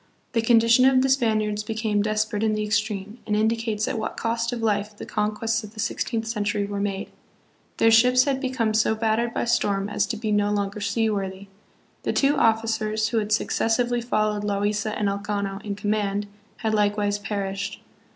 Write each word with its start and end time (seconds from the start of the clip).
The 0.31 0.41
condition 0.41 0.83
of 0.85 1.03
the 1.03 1.09
Spaniards 1.09 1.61
became 1.61 2.01
desperate 2.01 2.41
in 2.41 2.53
the 2.55 2.63
extreme, 2.63 3.19
and 3.27 3.35
indicates 3.35 3.87
at 3.87 3.99
what 3.99 4.17
cost 4.17 4.51
of 4.51 4.63
life 4.63 4.97
the 4.97 5.05
con 5.05 5.35
quests 5.35 5.63
of 5.63 5.75
the 5.75 5.79
sixteenth 5.79 6.25
century 6.25 6.65
were 6.65 6.79
made. 6.79 7.11
Their 7.77 7.91
ships 7.91 8.23
had 8.23 8.41
become 8.41 8.73
so 8.73 8.95
battered 8.95 9.31
by 9.31 9.45
storm 9.45 9.89
as 9.89 10.07
to 10.07 10.17
be 10.17 10.31
no 10.31 10.49
longer 10.51 10.81
sea 10.81 11.11
worthy. 11.11 11.49
The 12.01 12.13
two 12.13 12.35
officers, 12.35 13.09
who 13.09 13.19
had 13.19 13.31
successively 13.31 14.01
followed 14.01 14.43
Loaisa 14.43 14.97
and 14.97 15.07
Elcano 15.07 15.63
in 15.63 15.75
command, 15.75 16.25
had 16.57 16.73
likewise 16.73 17.19
perished. 17.19 17.79